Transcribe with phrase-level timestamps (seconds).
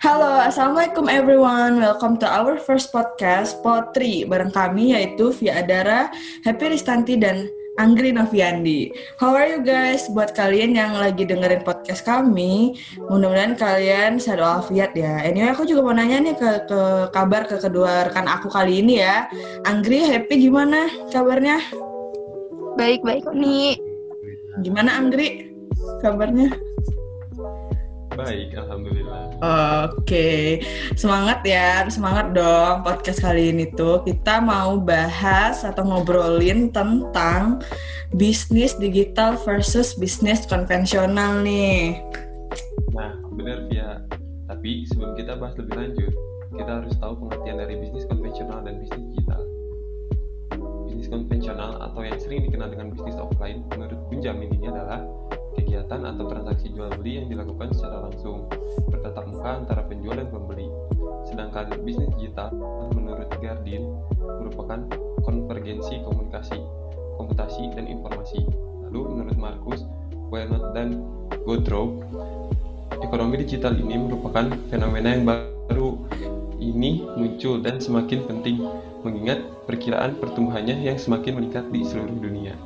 [0.00, 1.76] Halo, Assalamualaikum everyone.
[1.76, 4.24] Welcome to our first podcast, Potri.
[4.24, 6.08] Bareng kami yaitu Via Adara,
[6.40, 8.96] Happy Ristanti, dan Anggri Noviandi.
[9.20, 10.08] How are you guys?
[10.08, 12.80] Buat kalian yang lagi dengerin podcast kami,
[13.12, 15.20] mudah-mudahan kalian sehat walafiat ya.
[15.20, 16.80] Anyway, aku juga mau nanya nih ke, ke
[17.12, 19.28] kabar ke kedua rekan aku kali ini ya.
[19.68, 21.60] Anggri, Happy gimana kabarnya?
[22.80, 23.76] Baik-baik, Uni.
[24.64, 25.52] Gimana Anggri
[26.00, 26.56] kabarnya?
[28.20, 29.22] Baik, alhamdulillah.
[29.88, 30.60] Oke,
[30.92, 37.64] semangat ya, semangat dong podcast kali ini tuh kita mau bahas atau ngobrolin tentang
[38.12, 41.96] bisnis digital versus bisnis konvensional nih.
[42.92, 44.04] Nah, benar ya.
[44.52, 46.12] Tapi sebelum kita bahas lebih lanjut,
[46.52, 49.42] kita harus tahu pengertian dari bisnis konvensional dan bisnis digital.
[50.92, 55.00] Bisnis konvensional atau yang sering dikenal dengan bisnis offline menurut Benjamin ini adalah
[55.70, 58.50] kegiatan atau transaksi jual beli yang dilakukan secara langsung
[58.90, 60.66] bertatap muka antara penjual dan pembeli.
[61.30, 62.50] Sedangkan bisnis digital
[62.90, 63.86] menurut Gardin
[64.18, 64.82] merupakan
[65.22, 66.58] konvergensi komunikasi,
[67.14, 68.42] komputasi dan informasi.
[68.90, 69.86] Lalu menurut Markus,
[70.34, 71.06] Wenot dan
[71.46, 72.02] Godrow,
[72.98, 76.02] ekonomi digital ini merupakan fenomena yang baru
[76.58, 78.58] ini muncul dan semakin penting
[79.06, 79.38] mengingat
[79.70, 82.58] perkiraan pertumbuhannya yang semakin meningkat di seluruh dunia.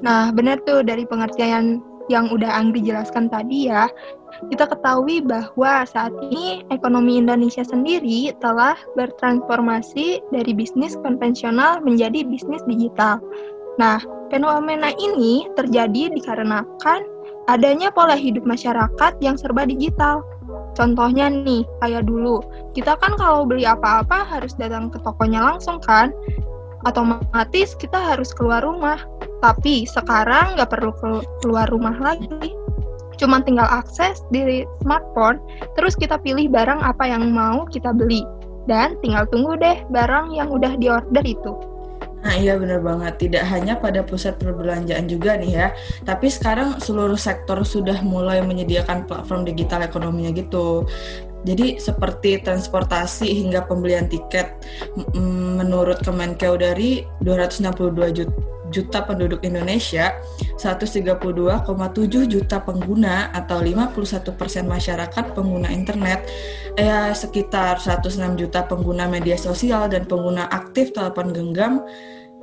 [0.00, 3.86] Nah, benar tuh dari pengertian yang udah Anggi jelaskan tadi ya,
[4.50, 12.66] kita ketahui bahwa saat ini ekonomi Indonesia sendiri telah bertransformasi dari bisnis konvensional menjadi bisnis
[12.66, 13.22] digital.
[13.78, 14.02] Nah,
[14.34, 17.06] fenomena ini terjadi dikarenakan
[17.46, 20.26] adanya pola hidup masyarakat yang serba digital.
[20.74, 22.42] Contohnya nih, kayak dulu,
[22.74, 26.10] kita kan kalau beli apa-apa harus datang ke tokonya langsung kan?
[26.88, 28.98] Otomatis kita harus keluar rumah.
[29.40, 30.92] Tapi sekarang nggak perlu
[31.40, 32.28] keluar rumah lagi.
[33.16, 35.40] Cuma tinggal akses di smartphone,
[35.76, 38.24] terus kita pilih barang apa yang mau kita beli.
[38.64, 41.52] Dan tinggal tunggu deh barang yang udah diorder itu.
[42.20, 45.68] Nah iya benar banget, tidak hanya pada pusat perbelanjaan juga nih ya,
[46.04, 50.84] tapi sekarang seluruh sektor sudah mulai menyediakan platform digital ekonominya gitu.
[51.48, 54.52] Jadi seperti transportasi hingga pembelian tiket,
[55.56, 60.14] menurut Kemenkeu dari 262 juta juta penduduk Indonesia,
[60.56, 61.66] 132,7
[62.30, 66.24] juta pengguna atau 51% masyarakat pengguna internet,
[66.78, 71.82] ya sekitar 106 juta pengguna media sosial dan pengguna aktif telepon genggam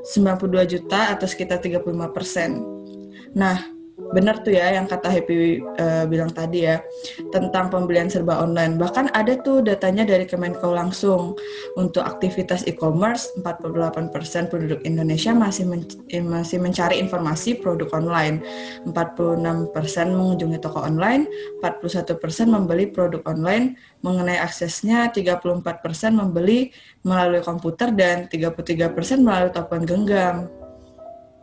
[0.03, 3.35] 92 juta atau sekitar 35%.
[3.35, 6.85] Nah, benar tuh ya yang kata Happy uh, bilang tadi ya
[7.33, 8.77] tentang pembelian serba online.
[8.77, 11.33] Bahkan ada tuh datanya dari Kemenko langsung
[11.73, 15.81] untuk aktivitas e-commerce 48% penduduk Indonesia masih men
[16.13, 18.45] eh, masih mencari informasi produk online.
[18.85, 19.73] 46%
[20.13, 21.25] mengunjungi toko online,
[21.65, 25.65] 41% membeli produk online, mengenai aksesnya 34%
[26.13, 26.69] membeli
[27.01, 28.93] melalui komputer dan 33%
[29.25, 30.35] melalui telepon genggam.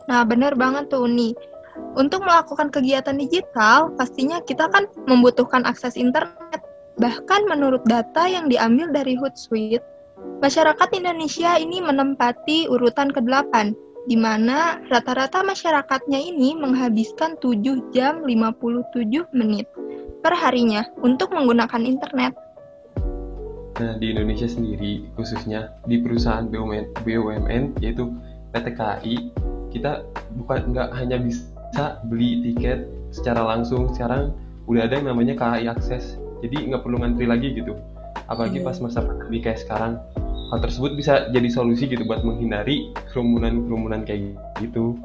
[0.05, 1.33] Nah, benar banget tuh Uni
[1.95, 6.61] untuk melakukan kegiatan digital, pastinya kita kan membutuhkan akses internet.
[6.99, 9.83] Bahkan menurut data yang diambil dari Hootsuite,
[10.39, 13.75] masyarakat Indonesia ini menempati urutan ke-8,
[14.05, 19.67] di mana rata-rata masyarakatnya ini menghabiskan 7 jam 57 menit
[20.21, 22.33] per harinya untuk menggunakan internet.
[23.75, 28.07] Nah, di Indonesia sendiri, khususnya di perusahaan BUMN, BUMN yaitu
[28.55, 29.15] PT KAI,
[29.67, 30.07] kita
[30.39, 33.91] bukan nggak hanya bisa bisa beli tiket secara langsung.
[33.91, 34.31] Sekarang
[34.71, 37.75] udah ada yang namanya KAI Akses jadi nggak perlu ngantri lagi gitu.
[38.31, 38.67] Apalagi yeah.
[38.71, 39.99] pas masa pandemi kayak sekarang.
[40.55, 44.95] Hal tersebut bisa jadi solusi gitu buat menghindari kerumunan-kerumunan kayak gitu.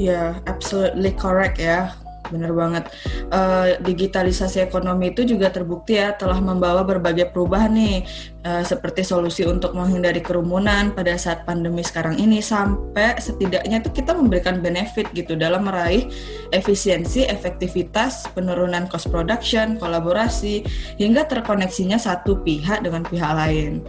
[0.00, 1.92] Ya, yeah, absolutely correct ya
[2.34, 2.84] benar banget.
[3.30, 8.02] Uh, digitalisasi ekonomi itu juga terbukti ya telah membawa berbagai perubahan nih,
[8.42, 14.10] uh, seperti solusi untuk menghindari kerumunan pada saat pandemi sekarang ini sampai setidaknya itu kita
[14.12, 16.10] memberikan benefit gitu dalam meraih
[16.50, 20.66] efisiensi, efektivitas, penurunan cost production, kolaborasi,
[20.98, 23.86] hingga terkoneksinya satu pihak dengan pihak lain.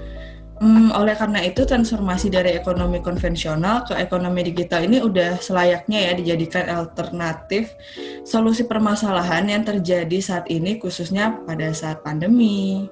[0.55, 6.11] Hmm, oleh karena itu transformasi dari ekonomi konvensional ke ekonomi digital ini udah selayaknya ya
[6.15, 7.75] dijadikan alternatif
[8.23, 12.87] solusi permasalahan yang terjadi saat ini khususnya pada saat pandemi.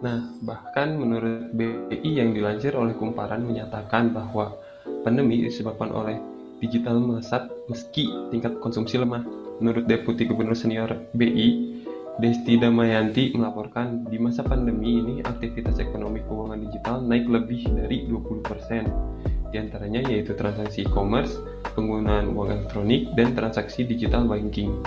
[0.00, 4.56] Nah, bahkan menurut BI yang dilansir oleh Kumparan menyatakan bahwa
[5.04, 6.16] pandemi disebabkan oleh
[6.60, 9.24] digital melesat meski tingkat konsumsi lemah.
[9.64, 11.73] Menurut Deputi Gubernur Senior BI,
[12.14, 19.50] Desti Damayanti melaporkan di masa pandemi ini aktivitas ekonomi keuangan digital naik lebih dari 20%.
[19.50, 21.42] Di antaranya yaitu transaksi e-commerce,
[21.74, 24.78] penggunaan uang elektronik, dan transaksi digital banking.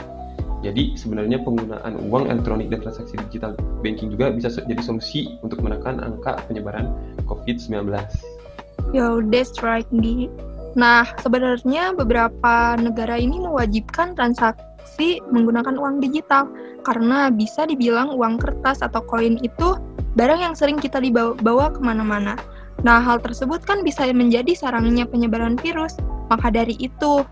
[0.63, 5.99] Jadi sebenarnya penggunaan uang elektronik dan transaksi digital banking juga bisa jadi solusi untuk menekan
[5.99, 6.95] angka penyebaran
[7.27, 7.91] COVID-19.
[8.95, 10.31] Yo, that's right, Di.
[10.79, 16.47] Nah, sebenarnya beberapa negara ini mewajibkan transaksi menggunakan uang digital
[16.87, 19.75] karena bisa dibilang uang kertas atau koin itu
[20.15, 22.39] barang yang sering kita dibawa bawa ke mana-mana.
[22.87, 25.99] Nah, hal tersebut kan bisa menjadi sarangnya penyebaran virus.
[26.31, 27.27] Maka dari itu,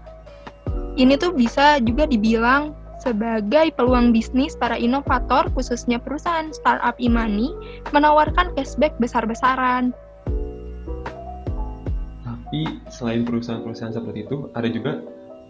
[0.99, 7.53] ini tuh bisa juga dibilang sebagai peluang bisnis para inovator, khususnya perusahaan startup e-money,
[7.95, 9.95] menawarkan cashback besar-besaran.
[12.25, 15.05] Tapi selain perusahaan-perusahaan seperti itu, ada juga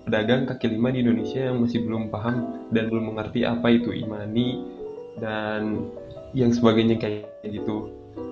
[0.06, 4.62] pedagang kaki lima di Indonesia yang masih belum paham dan belum mengerti apa itu e-money
[5.18, 5.90] dan
[6.38, 7.90] yang sebagainya kayak gitu.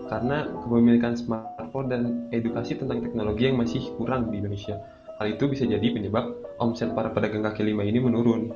[0.07, 4.77] Karena kepemilikan smartphone dan edukasi tentang teknologi yang masih kurang di Indonesia.
[5.17, 6.29] Hal itu bisa jadi penyebab
[6.61, 8.53] omset para pedagang kaki lima ini menurun.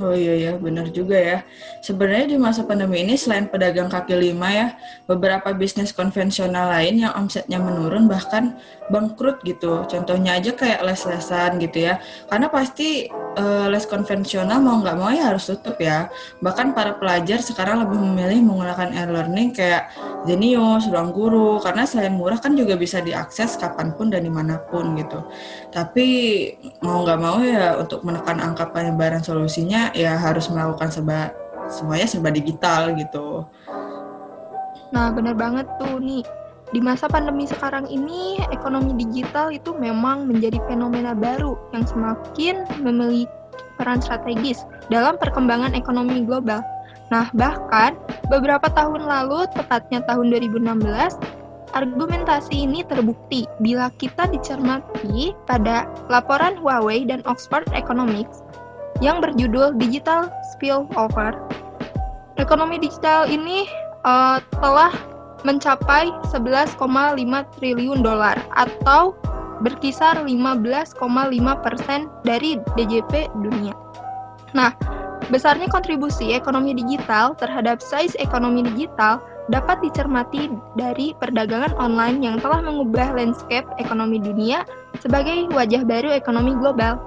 [0.00, 1.38] Oh iya ya, benar juga ya.
[1.84, 4.68] Sebenarnya di masa pandemi ini selain pedagang kaki lima ya,
[5.04, 8.56] beberapa bisnis konvensional lain yang omsetnya menurun bahkan
[8.88, 9.84] bangkrut gitu.
[9.84, 12.00] Contohnya aja kayak les-lesan gitu ya.
[12.32, 16.10] Karena pasti uh, les konvensional mau nggak mau ya harus tutup ya.
[16.42, 19.92] Bahkan para pelajar sekarang lebih memilih menggunakan e-learning kayak
[20.26, 24.60] Zenius, ruang guru, karena selain murah kan juga bisa diakses kapan pun dan di mana
[24.60, 25.24] pun gitu.
[25.72, 26.06] Tapi
[26.84, 31.32] mau nggak mau ya untuk menekan angka penyebaran solusinya ya harus melakukan serba
[31.70, 33.46] semuanya serba digital gitu.
[34.90, 36.39] Nah, benar banget tuh nih.
[36.70, 43.26] Di masa pandemi sekarang ini, ekonomi digital itu memang menjadi fenomena baru yang semakin memiliki
[43.74, 46.62] peran strategis dalam perkembangan ekonomi global.
[47.10, 47.98] Nah, bahkan
[48.30, 51.18] beberapa tahun lalu, tepatnya tahun 2016,
[51.74, 58.46] argumentasi ini terbukti bila kita dicermati pada laporan Huawei dan Oxford Economics
[59.02, 61.34] yang berjudul Digital Spillover.
[62.38, 63.66] Ekonomi digital ini
[64.06, 64.92] uh, telah
[65.42, 66.76] mencapai 11,5
[67.56, 69.16] triliun dolar atau
[69.60, 70.96] berkisar 15,5
[71.64, 73.76] persen dari DJP dunia.
[74.56, 74.72] Nah,
[75.28, 79.20] besarnya kontribusi ekonomi digital terhadap size ekonomi digital
[79.52, 80.48] dapat dicermati
[80.78, 84.64] dari perdagangan online yang telah mengubah landscape ekonomi dunia
[85.02, 86.98] sebagai wajah baru ekonomi global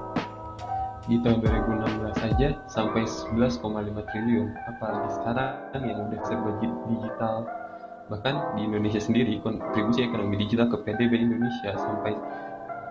[1.08, 3.60] di tahun 2016 saja sampai 11,5
[4.08, 7.44] triliun apalagi sekarang yang udah serba digital
[8.12, 12.14] bahkan di Indonesia sendiri kontribusi ekonomi digital ke PDB Indonesia sampai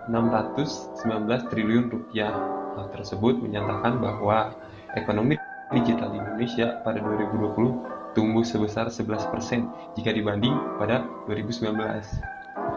[0.09, 2.33] 619 triliun rupiah.
[2.73, 4.57] Hal tersebut menyatakan bahwa
[4.97, 5.37] ekonomi
[5.69, 12.33] digital di Indonesia pada 2020 tumbuh sebesar 11% jika dibanding pada 2019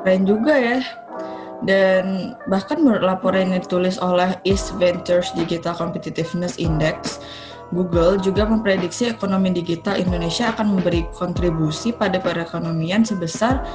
[0.07, 0.79] keren juga ya.
[1.67, 7.19] Dan bahkan menurut laporan yang ditulis oleh East Ventures Digital Competitiveness Index,
[7.75, 13.67] Google juga memprediksi ekonomi digital Indonesia akan memberi kontribusi pada perekonomian sebesar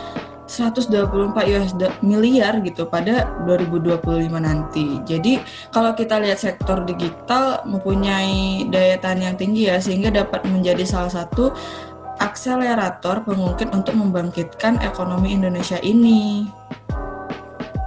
[0.51, 1.71] 124 US
[2.03, 4.03] miliar gitu pada 2025
[4.35, 4.99] nanti.
[5.07, 5.39] Jadi
[5.71, 11.11] kalau kita lihat sektor digital mempunyai daya tahan yang tinggi ya sehingga dapat menjadi salah
[11.11, 11.55] satu
[12.19, 16.51] akselerator pengungkit untuk membangkitkan ekonomi Indonesia ini.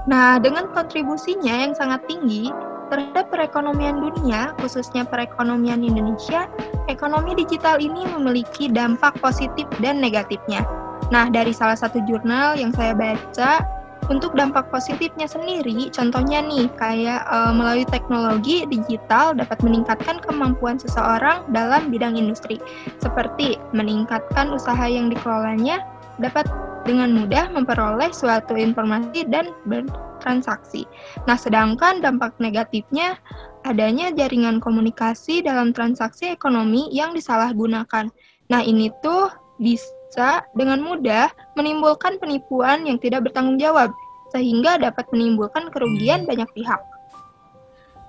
[0.04, 2.52] Nah, dengan kontribusinya yang sangat tinggi
[2.88, 6.48] terhadap perekonomian dunia, khususnya perekonomian Indonesia,
[6.88, 10.64] ekonomi digital ini memiliki dampak positif dan negatifnya.
[11.12, 13.64] Nah, dari salah satu jurnal yang saya baca,
[14.12, 21.40] untuk dampak positifnya sendiri, contohnya nih, kayak e, melalui teknologi digital dapat meningkatkan kemampuan seseorang
[21.56, 22.60] dalam bidang industri,
[23.00, 25.80] seperti meningkatkan usaha yang dikelolanya,
[26.18, 26.46] dapat
[26.84, 30.84] dengan mudah memperoleh suatu informasi dan bertransaksi.
[31.24, 33.16] Nah, sedangkan dampak negatifnya
[33.64, 38.12] adanya jaringan komunikasi dalam transaksi ekonomi yang disalahgunakan.
[38.52, 43.88] Nah, ini tuh bisa dengan mudah menimbulkan penipuan yang tidak bertanggung jawab,
[44.36, 46.80] sehingga dapat menimbulkan kerugian banyak pihak.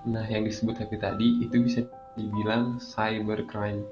[0.05, 1.81] Nah, yang disebut Happy tadi itu bisa
[2.19, 3.87] dibilang cybercrime.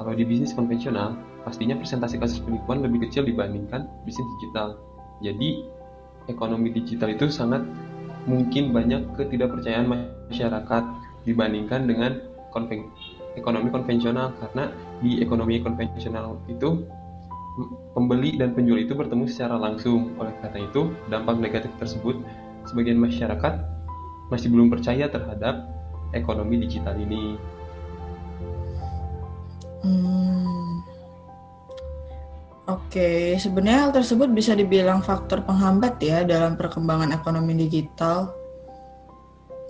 [0.00, 1.12] Kalau di bisnis konvensional,
[1.44, 4.80] pastinya presentasi kasus penipuan lebih kecil dibandingkan bisnis digital.
[5.20, 5.68] Jadi,
[6.32, 7.60] ekonomi digital itu sangat
[8.24, 9.92] mungkin banyak ketidakpercayaan
[10.32, 10.82] masyarakat
[11.28, 12.16] dibandingkan dengan
[12.48, 12.88] konven
[13.36, 14.72] ekonomi konvensional karena
[15.04, 16.80] di ekonomi konvensional itu
[17.92, 20.16] pembeli dan penjual itu bertemu secara langsung.
[20.16, 22.16] Oleh karena itu, dampak negatif tersebut
[22.64, 23.52] sebagian masyarakat
[24.32, 25.68] masih belum percaya terhadap
[26.16, 27.36] ekonomi digital ini.
[29.80, 30.84] Hmm.
[32.70, 38.30] Oke, sebenarnya hal tersebut bisa dibilang faktor penghambat ya dalam perkembangan ekonomi digital.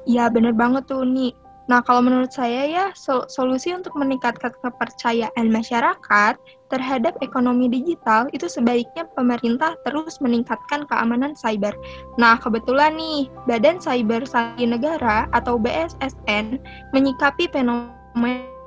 [0.04, 1.32] Ya, bener banget tuh, nih.
[1.70, 6.34] Nah, kalau menurut saya ya sol solusi untuk meningkatkan kepercayaan masyarakat
[6.66, 11.70] terhadap ekonomi digital itu sebaiknya pemerintah terus meningkatkan keamanan cyber.
[12.18, 16.58] Nah, kebetulan nih Badan Cyber Sandi Negara atau BSSN
[16.90, 18.59] menyikapi fenomena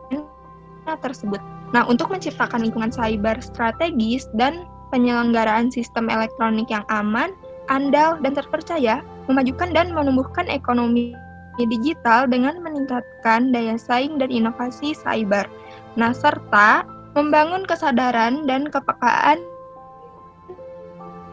[1.01, 1.41] tersebut.
[1.73, 7.33] Nah, untuk menciptakan lingkungan cyber strategis dan penyelenggaraan sistem elektronik yang aman,
[7.71, 11.17] andal, dan terpercaya, memajukan dan menumbuhkan ekonomi
[11.57, 15.45] digital dengan meningkatkan daya saing dan inovasi cyber.
[15.97, 19.41] Nah, serta membangun kesadaran dan kepekaan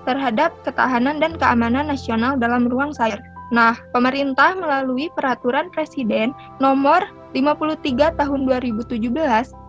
[0.08, 3.20] terhadap ketahanan dan keamanan nasional dalam ruang cyber.
[3.50, 6.30] Nah, pemerintah melalui peraturan presiden
[6.62, 9.06] nomor 53 tahun 2017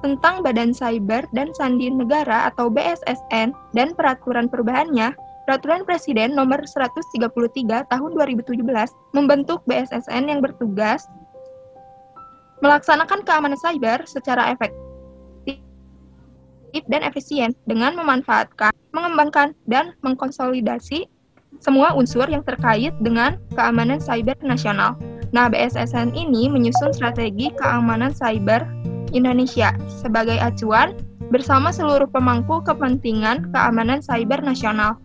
[0.01, 5.13] tentang Badan Cyber dan Sandi Negara atau BSSN dan peraturan perubahannya
[5.45, 7.27] Peraturan Presiden Nomor 133
[7.89, 8.61] Tahun 2017
[9.13, 11.05] membentuk BSSN yang bertugas
[12.61, 15.57] melaksanakan keamanan cyber secara efektif
[16.87, 21.09] dan efisien dengan memanfaatkan, mengembangkan, dan mengkonsolidasi
[21.59, 24.95] semua unsur yang terkait dengan keamanan cyber nasional.
[25.31, 28.67] Nah, BSSN ini menyusun strategi keamanan cyber
[29.15, 30.95] Indonesia sebagai acuan
[31.31, 34.99] bersama seluruh pemangku kepentingan keamanan cyber nasional.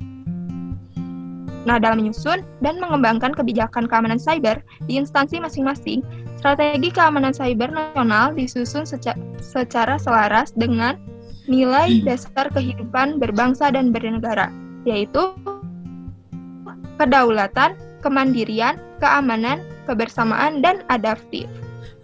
[1.66, 6.02] Nah, dalam menyusun dan mengembangkan kebijakan keamanan cyber di instansi masing-masing,
[6.38, 10.98] strategi keamanan cyber nasional disusun seca secara selaras dengan
[11.50, 12.06] nilai hmm.
[12.06, 14.50] dasar kehidupan berbangsa dan bernegara,
[14.86, 15.34] yaitu
[16.98, 17.74] kedaulatan,
[18.06, 21.50] kemandirian, keamanan, kebersamaan, dan adaptif.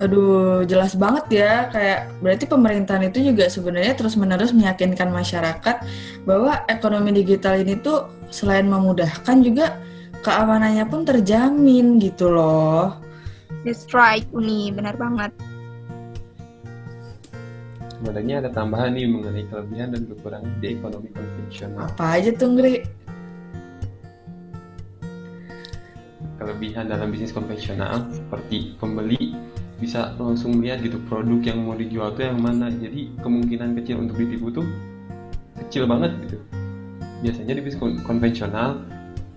[0.02, 1.71] Aduh, jelas banget ya.
[1.71, 5.87] Kayak berarti pemerintahan itu juga sebenarnya terus-menerus meyakinkan masyarakat
[6.26, 9.78] bahwa ekonomi digital ini tuh selain memudahkan juga
[10.26, 12.99] keamanannya pun terjamin gitu loh.
[13.62, 14.75] That's right, Uni.
[14.75, 15.30] Benar banget.
[18.02, 21.87] Sebenarnya ada tambahan nih mengenai kelebihan dan kekurangan di ekonomi konvensional.
[21.87, 23.01] Apa aja tuh, Ngri?
[26.43, 29.31] Kelebihan dalam bisnis konvensional seperti pembeli
[29.79, 32.67] bisa langsung melihat gitu produk yang mau dijual tuh yang mana.
[32.67, 34.67] Jadi kemungkinan kecil untuk ditipu tuh
[35.63, 36.43] kecil banget gitu.
[37.23, 38.83] Biasanya di bisnis konvensional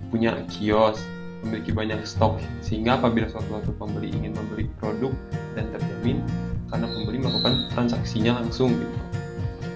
[0.09, 0.97] punya kios
[1.45, 2.41] memiliki banyak stok.
[2.65, 5.13] Sehingga apabila suatu pembeli ingin membeli produk
[5.53, 6.25] dan terjamin
[6.73, 8.97] karena pembeli melakukan transaksinya langsung gitu.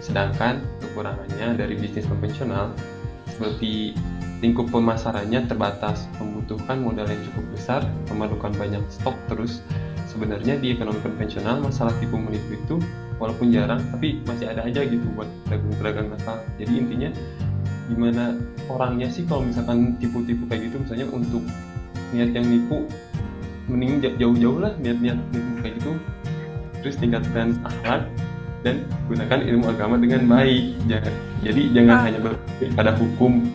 [0.02, 2.74] Sedangkan kekurangannya dari bisnis konvensional
[3.30, 3.94] seperti
[4.40, 9.60] lingkup pemasarannya terbatas membutuhkan modal yang cukup besar memerlukan banyak stok terus.
[10.10, 12.76] Sebenarnya di ekonomi konvensional masalah tipu menipu itu
[13.22, 17.10] walaupun jarang tapi masih ada aja gitu buat pedagang-pedagang nakal jadi intinya
[17.92, 18.40] gimana
[18.72, 20.82] orangnya sih kalau misalkan tipu-tipu kayak gitu?
[20.82, 21.44] Misalnya untuk
[22.16, 22.90] niat yang nipu
[23.70, 25.92] mending jauh-jauh lah niat-niat nipu kayak gitu.
[26.80, 28.08] Terus tingkatkan akhlak
[28.64, 30.80] dan gunakan ilmu agama dengan baik.
[31.44, 32.02] Jadi jangan ah.
[32.08, 33.46] hanya berpikir pada hukum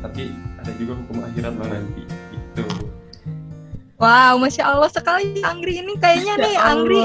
[0.00, 2.64] tapi ada juga hukum akhirat nanti itu
[3.96, 7.00] Wow, masya Allah sekali Anggri ini kayaknya nih Anggri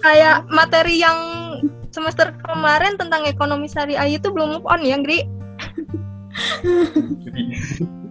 [0.00, 1.20] kayak materi yang
[1.92, 5.28] semester kemarin tentang ekonomi syariah itu belum move on ya Anggri.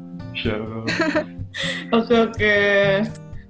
[1.93, 2.58] Oke oke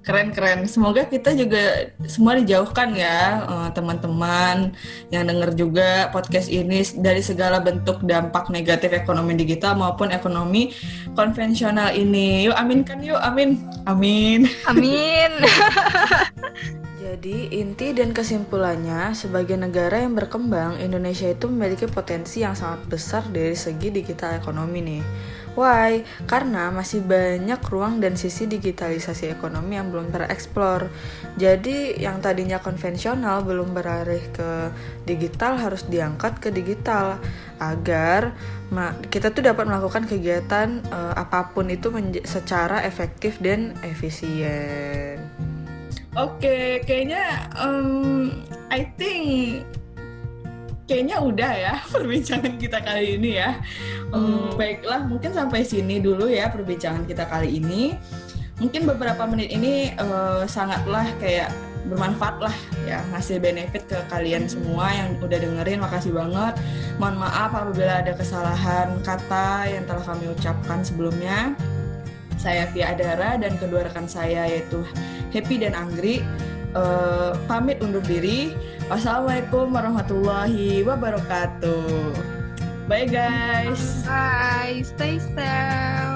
[0.04, 0.68] keren-keren.
[0.68, 4.76] Semoga kita juga semua dijauhkan ya eh, teman-teman
[5.10, 10.76] yang dengar juga podcast ini dari segala bentuk dampak negatif ekonomi digital maupun ekonomi
[11.16, 12.46] konvensional ini.
[12.46, 13.58] Yuk aminkan yuk, amin.
[13.88, 14.52] Amin.
[14.68, 15.32] Amin.
[17.14, 23.24] Jadi inti dan kesimpulannya, sebagai negara yang berkembang, Indonesia itu memiliki potensi yang sangat besar
[23.30, 25.04] dari segi digital ekonomi nih.
[25.54, 26.02] Why?
[26.26, 30.90] Karena masih banyak ruang dan sisi digitalisasi ekonomi yang belum tereksplor.
[31.38, 34.74] Jadi yang tadinya konvensional belum beralih ke
[35.06, 37.22] digital harus diangkat ke digital
[37.62, 38.34] agar
[39.14, 41.94] kita tuh dapat melakukan kegiatan uh, apa pun itu
[42.26, 45.22] secara efektif dan efisien.
[46.14, 48.30] Oke, okay, kayaknya um,
[48.70, 49.66] I think
[50.86, 53.58] kayaknya udah ya perbincangan kita kali ini ya.
[54.14, 57.96] Hmm, baiklah, mungkin sampai sini dulu ya perbincangan kita kali ini.
[58.62, 61.50] Mungkin beberapa menit ini uh, sangatlah kayak
[61.84, 62.56] bermanfaat lah
[62.88, 66.56] ya ngasih benefit ke kalian semua yang udah dengerin makasih banget
[66.96, 71.52] mohon maaf apabila ada kesalahan kata yang telah kami ucapkan sebelumnya
[72.40, 74.84] saya Via Adara dan kedua rekan saya yaitu
[75.32, 76.20] Happy dan Anggri
[76.76, 78.54] uh, pamit undur diri.
[78.92, 82.14] Wassalamualaikum warahmatullahi wabarakatuh.
[82.88, 84.04] Bye guys.
[84.04, 84.84] Bye.
[84.84, 86.13] Stay safe.